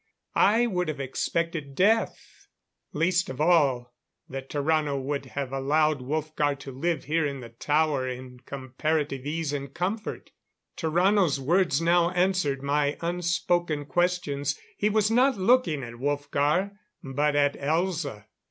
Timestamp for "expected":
0.99-1.75